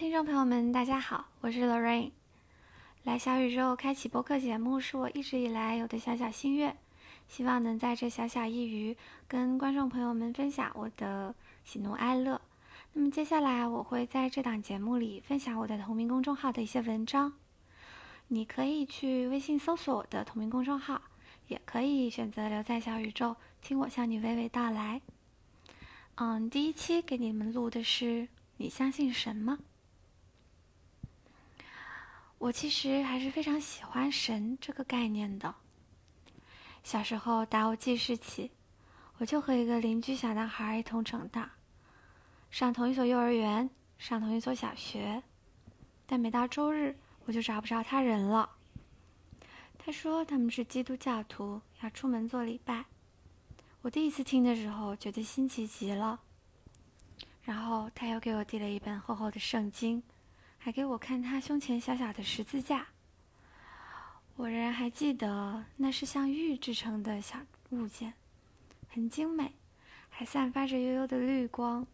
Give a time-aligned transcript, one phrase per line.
[0.00, 2.12] 听众朋友们，大家好，我是 Lorraine。
[3.04, 6.74] 来小宇宙开启播客节目是我一直以来有的小小心愿，
[7.28, 8.96] 希望能在这小小一隅
[9.28, 11.34] 跟观众朋友们分享我的
[11.64, 12.40] 喜怒哀乐。
[12.94, 17.34] 那么接下来我会在这档节目里分享我的同名公众号的一些文章，
[18.28, 21.02] 你可以去微信搜索我的同名公众号，
[21.48, 25.02] 也可以选择留在小宇宙听我向你娓娓道来。
[26.14, 29.58] 嗯，第一期给你们录的是你相信什么？
[32.40, 35.54] 我其实还是非常喜欢“神”这个概念的。
[36.82, 38.50] 小时候打我记事起，
[39.18, 41.52] 我就和一个邻居小男孩一同长大，
[42.50, 45.22] 上同一所幼儿园，上同一所小学，
[46.06, 48.48] 但每到周日我就找不着他人了。
[49.76, 52.86] 他说他们是基督教徒，要出门做礼拜。
[53.82, 56.18] 我第一次听的时候觉得新奇极了，
[57.42, 60.02] 然后他又给我递了一本厚厚的圣经。
[60.62, 62.86] 还给我看他胸前小小的十字架，
[64.36, 67.38] 我仍然还记得那是像玉制成的小
[67.70, 68.12] 物件，
[68.90, 69.54] 很精美，
[70.10, 71.86] 还散发着幽幽的绿光。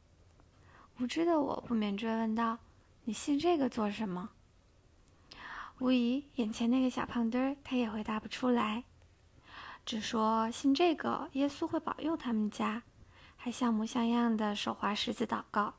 [0.99, 2.59] 无知的我不免追问道
[3.07, 4.31] ：“你信这个做什么？”
[5.79, 8.83] 无疑，眼前那个小胖墩儿他也回答不出来，
[9.85, 12.83] 只说信这个耶稣会保佑他们家，
[13.37, 15.75] 还像模像样的手划十字祷告。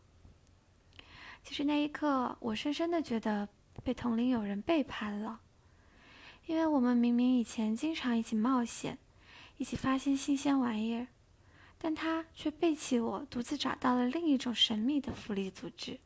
[1.48, 3.48] 其实那一刻，我深深的觉得
[3.81, 5.40] 被同龄友人背叛了，
[6.45, 8.98] 因为我们明明以前经常一起冒险，
[9.56, 11.08] 一起发现新鲜玩意儿，
[11.78, 15.98] 但他却背弃我，独自找到了另一种神秘的福利组织，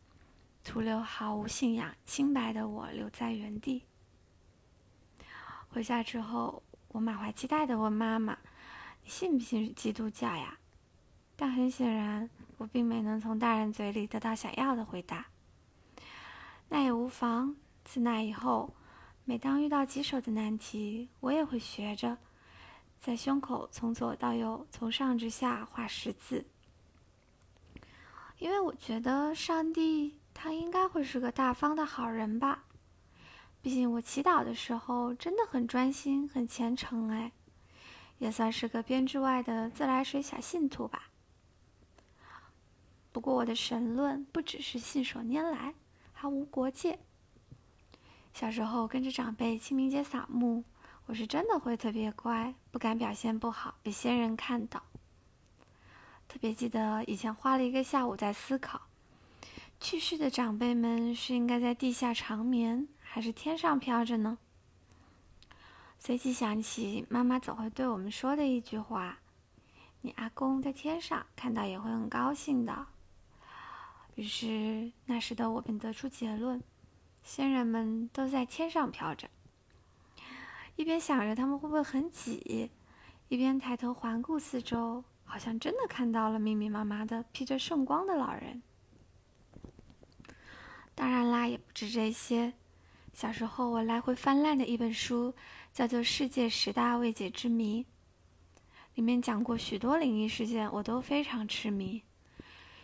[0.63, 3.81] 徒留毫无信仰、清白的我留在原地。
[5.69, 8.37] 回家之后，我满怀期待的问妈妈
[9.03, 10.59] ：“你信不信基督教呀？”
[11.35, 12.29] 但很显然，
[12.61, 15.25] 我并没能从大人嘴里得到想要的回答。
[16.69, 17.55] 那也无妨。
[17.83, 18.75] 自那以后，
[19.25, 22.19] 每当遇到棘手的难题，我也会学着
[22.99, 26.45] 在胸口从左到右、从上至下画十字，
[28.37, 32.65] 因为我觉得上帝他应该会是个大方的好人吧。
[33.63, 37.31] 毕竟我祈祷的时候真的很专心、很虔诚，哎，
[38.19, 41.10] 也算是个编制外的自来水小信徒吧。
[43.11, 45.73] 不过我的神论不只是信手拈来，
[46.13, 46.99] 还无国界。
[48.33, 50.63] 小时候跟着长辈清明节扫墓，
[51.05, 54.81] 我是真的会特别乖，不敢表现不好被先人看到。
[56.29, 58.83] 特别记得以前花了一个下午在思考，
[59.81, 64.37] 去世的长辈们是应该在地下长眠，还是天上飘着呢？
[65.99, 69.19] 随即想起妈妈总会对我们说的一句话
[69.99, 72.87] ：“你阿公在天上看到也会很高兴的。”
[74.15, 76.61] 于是，那时的我便得出结论：
[77.23, 79.29] 仙人们都在天上飘着。
[80.75, 82.69] 一边想着他们会不会很挤，
[83.29, 88.61] 一边抬头环顾四周，好像真的看到了密密麻麻的披着圣光的老人。
[90.93, 92.53] 当然啦，也不止这些。
[93.13, 95.33] 小时候我来回翻烂的一本书，
[95.73, 97.83] 叫做《世界十大未解之谜》，
[98.95, 102.03] 里面讲过许多灵异事件，我都非常痴迷。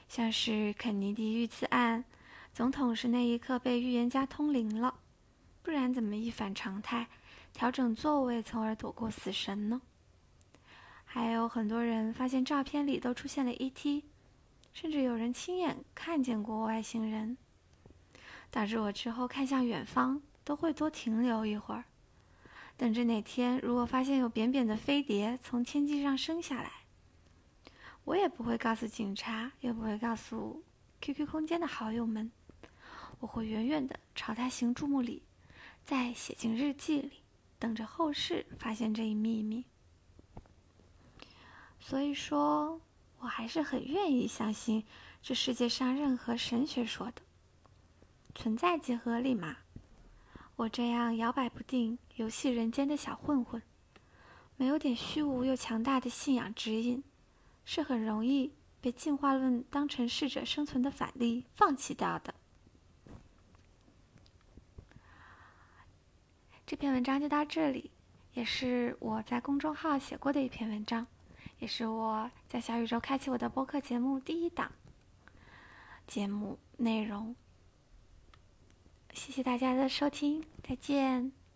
[0.07, 2.05] 像是肯尼迪遇刺案，
[2.53, 4.95] 总统是那一刻被预言家通灵了，
[5.61, 7.07] 不然怎么一反常态，
[7.53, 9.81] 调整座位，从而躲过死神呢？
[11.05, 14.03] 还有很多人发现照片里都出现了 ET，
[14.73, 17.37] 甚至有人亲眼看见过外星人，
[18.49, 21.83] 导致我之后看向远方都会多停留一会儿，
[22.75, 26.71] 等着哪天如果发现有扁扁的飞碟从天际上升下来。
[28.07, 30.63] 我也不会告诉警察，也不会告诉
[31.01, 32.31] QQ 空间的好友们。
[33.19, 35.23] 我会远远的朝他行注目礼，
[35.83, 37.11] 再写进日记里，
[37.59, 39.65] 等着后世发现这一秘密。
[41.81, 42.79] 所以说，
[43.19, 44.85] 我还是很愿意相信
[45.21, 47.21] 这世界上任何神学说的
[48.33, 49.57] 存在即合理嘛。
[50.55, 53.61] 我这样摇摆不定、游戏人间的小混混，
[54.55, 57.03] 没有点虚无又强大的信仰指引。
[57.69, 62.33] 是很容易被进化论当成适者生存的反例放弃掉的。
[66.65, 67.91] 这篇文章就到这里，
[68.33, 71.05] 也是我在公众号写过的一篇文章，
[71.59, 74.71] 也是我在小宇宙开启我的播客节目第一档
[76.07, 77.35] 节目内容。
[79.13, 81.46] 谢谢大家的收听，再见。